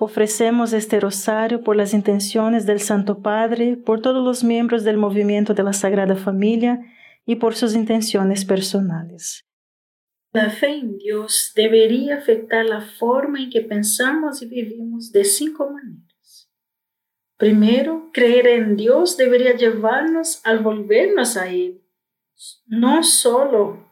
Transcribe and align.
Ofrecemos 0.00 0.72
este 0.72 0.98
rosario 0.98 1.62
por 1.62 1.76
las 1.76 1.94
intenciones 1.94 2.66
del 2.66 2.80
Santo 2.80 3.22
Padre, 3.22 3.76
por 3.76 4.02
todos 4.02 4.24
los 4.24 4.42
miembros 4.42 4.82
del 4.84 4.96
movimiento 4.96 5.54
de 5.54 5.62
la 5.62 5.72
Sagrada 5.72 6.16
Familia 6.16 6.80
y 7.24 7.36
por 7.36 7.54
sus 7.54 7.74
intenciones 7.74 8.44
personales. 8.44 9.44
La 10.32 10.50
fe 10.50 10.78
en 10.78 10.98
Dios 10.98 11.52
debería 11.54 12.16
afectar 12.16 12.64
la 12.64 12.80
forma 12.80 13.40
en 13.40 13.50
que 13.50 13.60
pensamos 13.60 14.42
y 14.42 14.46
vivimos 14.46 15.12
de 15.12 15.24
cinco 15.24 15.70
maneras. 15.70 16.50
Primero, 17.36 18.10
creer 18.12 18.48
en 18.48 18.76
Dios 18.76 19.16
debería 19.16 19.54
llevarnos 19.54 20.40
al 20.44 20.58
volvernos 20.58 21.36
a 21.36 21.48
Él, 21.50 21.82
no 22.66 23.04
solo 23.04 23.88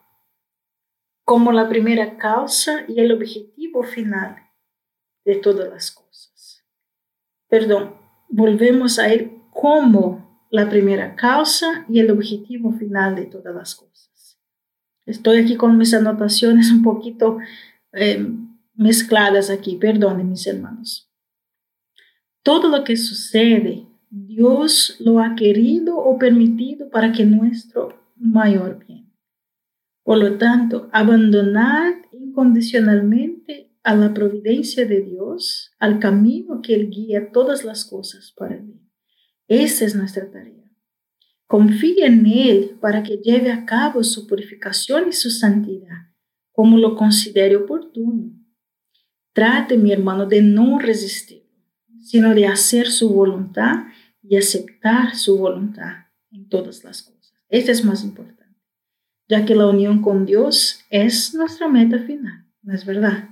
como 1.25 1.53
la 1.53 1.69
primera 1.69 2.19
causa 2.19 2.85
y 2.89 2.99
el 3.01 3.13
objetivo 3.13 3.85
final, 3.85 4.37
de 5.25 5.37
todas 5.37 5.69
las 5.69 5.91
cosas. 5.91 6.65
Perdón, 7.49 7.95
volvemos 8.29 8.99
a 8.99 9.13
Él 9.13 9.33
como 9.51 10.47
la 10.51 10.69
primera 10.69 11.17
causa 11.17 11.85
y 11.89 12.01
el 12.01 12.11
objetivo 12.11 12.73
final 12.73 13.15
de 13.15 13.27
todas 13.27 13.55
las 13.55 13.75
cosas. 13.75 14.39
Estoy 15.07 15.39
aquí 15.39 15.57
con 15.57 15.77
mis 15.79 15.95
anotaciones 15.95 16.71
un 16.71 16.83
poquito 16.83 17.39
eh, 17.93 18.27
mezcladas 18.75 19.51
aquí, 19.51 19.77
perdonen 19.77 20.31
mis 20.31 20.47
hermanos. 20.47 21.11
Todo 22.43 22.69
lo 22.69 22.85
que 22.85 22.97
sucede, 22.97 23.87
Dios 24.11 24.97
lo 25.01 25.21
ha 25.21 25.35
querido 25.35 25.97
o 25.99 26.19
permitido 26.19 26.91
para 26.91 27.13
que 27.13 27.25
nuestro 27.25 28.13
mayor 28.17 28.85
bien. 28.87 29.13
Por 30.03 30.19
lo 30.19 30.37
tanto, 30.37 30.89
abandonar 30.93 31.95
incondicionalmente 32.13 33.72
a 33.83 33.95
la 33.95 34.15
providencia 34.15 34.87
de 34.87 35.01
Dios, 35.01 35.73
al 35.79 35.99
camino 35.99 36.61
que 36.63 36.75
Él 36.75 36.91
guía 36.91 37.31
todas 37.33 37.65
las 37.65 37.85
cosas 37.85 38.33
para 38.37 38.57
mí. 38.57 38.81
Esa 39.49 39.85
es 39.85 39.95
nuestra 39.95 40.31
tarea. 40.31 40.71
Confíe 41.47 42.07
en 42.07 42.27
Él 42.27 42.79
para 42.81 43.03
que 43.03 43.19
lleve 43.19 43.51
a 43.51 43.67
cabo 43.67 44.03
su 44.05 44.27
purificación 44.27 45.09
y 45.09 45.13
su 45.13 45.31
santidad, 45.31 46.11
como 46.53 46.79
lo 46.79 46.97
considere 46.97 47.57
oportuno. 47.57 48.33
Trate, 49.33 49.77
mi 49.77 49.93
hermano, 49.93 50.27
de 50.27 50.43
no 50.43 50.79
resistir, 50.79 51.47
sino 52.01 52.35
de 52.35 52.47
hacer 52.47 52.89
su 52.89 53.13
voluntad 53.13 53.87
y 54.23 54.37
aceptar 54.37 55.17
su 55.17 55.39
voluntad 55.39 56.07
en 56.31 56.49
todas 56.49 56.85
las 56.85 57.03
cosas. 57.03 57.35
Esto 57.49 57.73
es 57.73 57.85
más 57.85 58.05
importante, 58.05 58.57
ya 59.29 59.45
que 59.45 59.55
la 59.55 59.67
unión 59.67 60.01
con 60.01 60.25
Dios 60.25 60.81
es 60.89 61.35
nuestra 61.35 61.69
meta 61.69 61.99
final, 61.99 62.47
¿no 62.63 62.75
es 62.75 62.87
verdad? 62.87 63.32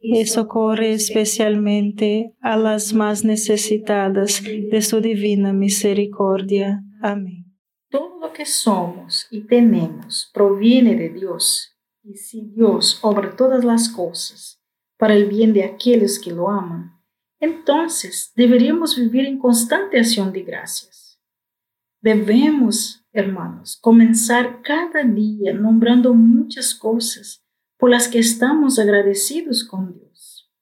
y 0.00 0.24
socorre 0.26 0.92
especialmente 0.92 2.34
a 2.40 2.56
las 2.56 2.94
más 2.94 3.24
necesitadas 3.24 4.42
de 4.42 4.82
su 4.82 5.00
divina 5.00 5.52
misericordia. 5.52 6.82
Amén. 7.02 7.44
Todo 7.90 8.18
lo 8.20 8.32
que 8.32 8.46
somos 8.46 9.26
y 9.30 9.42
tenemos 9.42 10.30
proviene 10.32 10.96
de 10.96 11.10
Dios, 11.10 11.76
y 12.02 12.14
si 12.14 12.46
Dios 12.46 12.98
obra 13.02 13.36
todas 13.36 13.64
las 13.64 13.88
cosas 13.88 14.62
para 14.96 15.14
el 15.14 15.26
bien 15.26 15.52
de 15.52 15.64
aquellos 15.64 16.18
que 16.18 16.30
lo 16.30 16.48
aman, 16.48 16.92
entonces 17.38 18.32
deberíamos 18.34 18.96
vivir 18.96 19.26
en 19.26 19.38
constante 19.38 19.98
acción 19.98 20.32
de 20.32 20.42
gracias. 20.42 21.20
Debemos, 22.02 23.04
hermanos, 23.12 23.78
comenzar 23.80 24.62
cada 24.62 25.04
día 25.04 25.52
nombrando 25.52 26.14
muchas 26.14 26.74
cosas 26.74 27.44
por 27.80 27.90
las 27.90 28.08
que 28.08 28.18
estamos 28.18 28.78
agradecidos 28.78 29.64
con 29.64 29.94
Dios. 29.94 30.52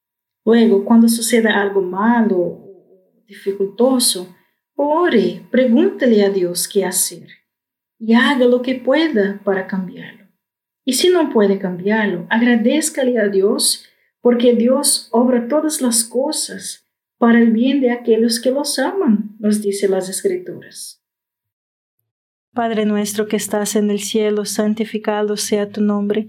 Luego, 0.45 0.85
cuando 0.85 1.09
suceda 1.09 1.61
algo 1.61 1.83
malo 1.83 2.39
o 2.39 3.23
dificultoso, 3.27 4.35
ore, 4.77 5.45
pregúntele 5.51 6.25
a 6.25 6.31
Dios 6.31 6.69
qué 6.69 6.85
hacer 6.85 7.29
y 7.99 8.15
haga 8.15 8.47
lo 8.47 8.63
que 8.63 8.77
pueda 8.77 9.41
para 9.45 9.67
cambiarlo. 9.67 10.29
Y 10.85 10.95
si 10.95 11.11
no 11.11 11.29
puede 11.31 11.59
cambiarlo, 11.59 12.27
agradezcale 12.31 13.19
a 13.19 13.29
Dios 13.29 13.85
porque 14.21 14.55
Dios 14.55 15.09
obra 15.11 15.49
todas 15.49 15.83
las 15.83 16.05
cosas 16.05 16.87
para 17.19 17.41
el 17.41 17.51
bien 17.51 17.81
de 17.81 17.91
aquellos 17.91 18.41
que 18.41 18.53
los 18.53 18.79
aman, 18.79 19.37
nos 19.41 19.61
dice 19.61 19.89
las 19.89 20.09
Escrituras. 20.09 21.03
Padre 22.55 22.87
nuestro 22.87 23.27
que 23.27 23.37
estás 23.37 23.77
en 23.77 23.91
el 23.91 23.99
cielo, 23.99 24.45
santificado 24.45 25.37
sea 25.37 25.69
tu 25.69 25.81
nombre 25.81 26.29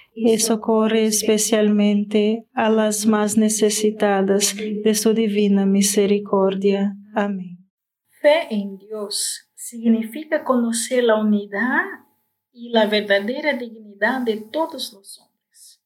y 0.23 0.37
socorre 0.37 1.05
especialmente 1.05 2.47
a 2.53 2.69
las 2.69 3.07
más 3.07 3.37
necesitadas 3.37 4.55
de 4.55 4.93
su 4.93 5.13
divina 5.13 5.65
misericordia. 5.65 6.95
Amén. 7.15 7.67
Fe 8.21 8.47
en 8.51 8.77
Dios 8.77 9.49
significa 9.55 10.43
conocer 10.43 11.05
la 11.05 11.15
unidad 11.15 11.81
y 12.51 12.69
la 12.69 12.85
verdadera 12.85 13.53
dignidad 13.53 14.21
de 14.21 14.37
todos 14.37 14.93
los 14.93 15.19
hombres. 15.19 15.81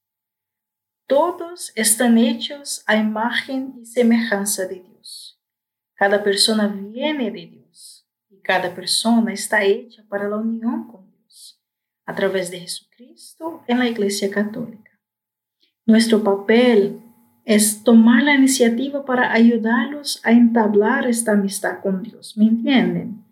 Todos 1.08 1.72
están 1.76 2.18
hechos 2.18 2.84
a 2.88 2.98
imagen 2.98 3.76
y 3.80 3.86
semejanza 3.86 4.66
de 4.66 4.82
Dios. 4.82 5.40
Cada 5.94 6.24
persona 6.24 6.68
viene 6.68 7.32
de 7.32 7.46
Dios 7.46 8.06
y 8.30 8.42
cada 8.42 8.76
persona 8.76 9.32
está 9.32 9.64
hecha 9.64 10.04
para 10.10 10.28
la 10.28 10.38
unión 10.38 10.88
con 10.88 11.05
a 12.06 12.16
través 12.16 12.52
de 12.52 12.60
Jesucristo 12.60 13.64
en 13.68 13.80
la 13.80 13.90
Iglesia 13.90 14.30
Católica. 14.30 14.92
Nuestro 15.86 16.24
papel 16.24 17.00
es 17.46 17.84
tomar 17.84 18.24
la 18.24 18.36
iniciativa 18.36 19.06
para 19.06 19.32
ayudarlos 19.32 20.20
a 20.24 20.32
entablar 20.32 21.08
esta 21.08 21.34
amistad 21.34 21.82
con 21.82 22.02
Dios. 22.02 22.36
¿Me 22.38 22.46
entienden? 22.46 23.24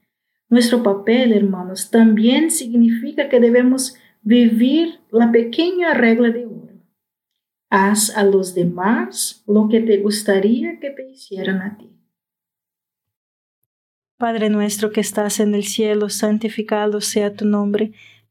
Nuestro 0.49 0.83
papel, 0.83 1.33
hermanos, 1.33 1.89
también 1.89 2.51
significa 2.51 3.27
que 3.27 3.39
debemos 3.39 3.95
vivir 4.21 4.99
la 5.11 5.31
pequeña 5.31 5.93
regla 5.95 6.29
de 6.29 6.45
oro. 6.45 6.73
Haz 7.71 8.15
a 8.15 8.23
los 8.23 8.53
demás 8.53 9.43
lo 9.47 9.67
que 9.67 9.81
te 9.81 9.97
gustaría 9.97 10.79
que 10.79 10.91
te 10.91 11.09
hicieran 11.09 11.61
a 11.63 11.77
ti. 11.77 11.89
Padre 14.17 14.49
nuestro 14.49 14.91
que 14.91 15.01
estás 15.01 15.39
en 15.39 15.55
el 15.55 15.63
cielo, 15.63 16.09
santificado 16.09 17.01
sea 17.01 17.33
tu 17.33 17.45
nombre. 17.45 17.93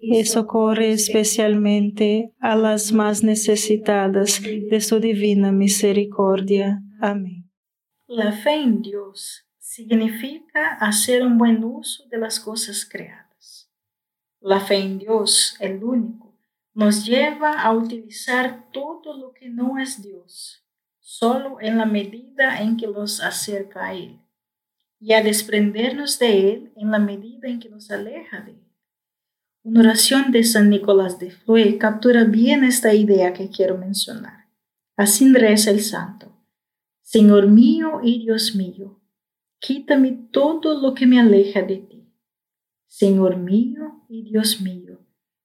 y 0.00 0.24
socorre 0.24 0.92
especialmente 0.92 2.32
a 2.40 2.56
las 2.56 2.92
más 2.92 3.22
necesitadas 3.22 4.40
de 4.42 4.80
su 4.80 5.00
divina 5.00 5.52
misericordia. 5.52 6.82
Amén. 7.00 7.50
La 8.06 8.32
fe 8.32 8.54
en 8.54 8.80
Dios 8.80 9.44
significa 9.58 10.74
hacer 10.80 11.24
un 11.24 11.36
buen 11.36 11.62
uso 11.62 12.06
de 12.08 12.18
las 12.18 12.40
cosas 12.40 12.88
creadas. 12.90 13.70
La 14.40 14.60
fe 14.60 14.76
en 14.76 14.98
Dios, 14.98 15.56
el 15.60 15.82
único, 15.82 16.36
nos 16.74 17.04
lleva 17.04 17.60
a 17.60 17.72
utilizar 17.72 18.70
todo 18.72 19.16
lo 19.16 19.32
que 19.32 19.48
no 19.48 19.78
es 19.78 20.00
Dios, 20.00 20.64
solo 21.00 21.58
en 21.60 21.76
la 21.76 21.86
medida 21.86 22.62
en 22.62 22.76
que 22.76 22.86
nos 22.86 23.20
acerca 23.20 23.86
a 23.86 23.94
Él, 23.94 24.20
y 25.00 25.12
a 25.12 25.22
desprendernos 25.22 26.18
de 26.20 26.52
Él 26.52 26.72
en 26.76 26.90
la 26.92 27.00
medida 27.00 27.48
en 27.48 27.58
que 27.58 27.68
nos 27.68 27.90
aleja 27.90 28.40
de 28.40 28.52
Él. 28.52 28.67
Una 29.68 29.80
oración 29.80 30.32
de 30.32 30.44
San 30.44 30.70
Nicolás 30.70 31.18
de 31.18 31.30
Flue 31.30 31.76
captura 31.76 32.24
bien 32.24 32.64
esta 32.64 32.94
idea 32.94 33.34
que 33.34 33.50
quiero 33.50 33.76
mencionar. 33.76 34.48
Así 34.96 35.30
reza 35.30 35.70
el 35.70 35.82
santo. 35.82 36.34
Señor 37.02 37.48
mío 37.48 38.00
y 38.02 38.20
Dios 38.20 38.54
mío, 38.54 38.98
quítame 39.58 40.12
todo 40.32 40.80
lo 40.80 40.94
que 40.94 41.06
me 41.06 41.20
aleja 41.20 41.60
de 41.60 41.76
ti. 41.76 42.08
Señor 42.86 43.36
mío 43.36 44.06
y 44.08 44.22
Dios 44.22 44.62
mío, 44.62 45.00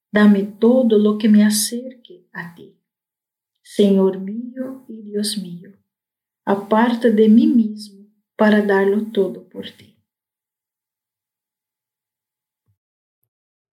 dame 0.10 0.44
todo 0.44 0.98
lo 0.98 1.18
que 1.18 1.28
me 1.28 1.44
acerque 1.44 2.26
a 2.32 2.56
ti. 2.56 2.78
Señor 3.62 4.22
mío 4.22 4.86
y 4.88 5.02
Dios 5.02 5.38
mío, 5.38 5.74
aparte 6.46 7.12
de 7.12 7.28
mí 7.28 7.46
mismo 7.46 8.08
para 8.38 8.62
darlo 8.62 9.04
todo 9.12 9.50
por 9.50 9.70
ti. 9.72 9.93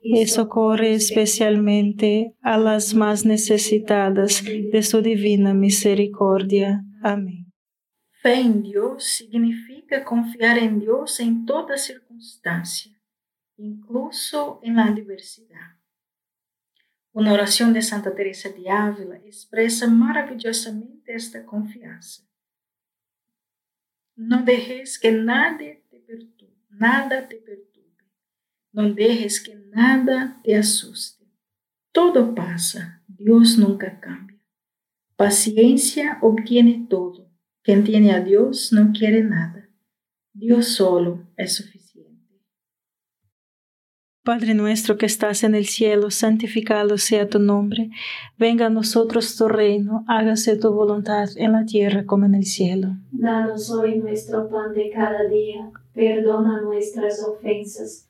y 0.00 0.26
socorre 0.26 0.94
especialmente 0.94 2.34
a 2.40 2.56
las 2.56 2.94
más 2.94 3.26
necesitadas 3.26 4.42
de 4.44 4.82
su 4.82 5.02
divina 5.02 5.52
misericordia. 5.52 6.82
Amén. 7.02 7.52
Fe 8.22 8.40
en 8.40 8.62
Dios 8.62 9.04
significa 9.04 10.04
confiar 10.04 10.58
en 10.58 10.80
Dios 10.80 11.20
en 11.20 11.46
toda 11.46 11.76
circunstancia, 11.76 12.92
incluso 13.56 14.60
en 14.62 14.76
la 14.76 14.84
adversidad. 14.84 15.78
Una 17.12 17.32
oración 17.32 17.72
de 17.72 17.82
Santa 17.82 18.14
Teresa 18.14 18.50
de 18.50 18.70
Ávila 18.70 19.16
expresa 19.24 19.88
maravillosamente 19.88 21.14
esta 21.14 21.44
confianza. 21.44 22.22
No 24.16 24.42
dejes 24.42 24.98
que 24.98 25.12
nadie 25.12 25.84
te 25.90 25.98
perturbe, 25.98 26.56
nada 26.68 27.26
te 27.26 27.36
perturbe 27.36 27.69
no 28.72 28.92
dejes 28.92 29.42
que 29.42 29.54
nada 29.54 30.40
te 30.44 30.56
asuste. 30.56 31.26
Todo 31.92 32.34
pasa, 32.34 33.02
Dios 33.06 33.58
nunca 33.58 34.00
cambia. 34.00 34.38
Paciencia 35.16 36.18
obtiene 36.22 36.86
todo. 36.88 37.30
Quien 37.62 37.84
tiene 37.84 38.12
a 38.12 38.20
Dios 38.20 38.72
no 38.72 38.92
quiere 38.92 39.22
nada. 39.22 39.68
Dios 40.32 40.68
solo 40.68 41.26
es 41.36 41.56
suficiente. 41.56 41.80
Padre 44.22 44.54
nuestro 44.54 44.98
que 44.98 45.06
estás 45.06 45.44
en 45.44 45.54
el 45.54 45.66
cielo, 45.66 46.10
santificado 46.10 46.98
sea 46.98 47.28
tu 47.28 47.38
nombre. 47.38 47.90
Venga 48.38 48.66
a 48.66 48.70
nosotros 48.70 49.34
tu 49.36 49.48
reino, 49.48 50.04
hágase 50.08 50.56
tu 50.56 50.72
voluntad 50.72 51.28
en 51.36 51.52
la 51.52 51.64
tierra 51.64 52.04
como 52.04 52.26
en 52.26 52.34
el 52.34 52.44
cielo. 52.44 52.96
Danos 53.10 53.70
hoy 53.70 53.98
nuestro 53.98 54.48
pan 54.50 54.74
de 54.74 54.90
cada 54.90 55.26
día 55.26 55.70
perdona 55.94 56.60
nuestras 56.60 57.24
ofensas, 57.26 58.09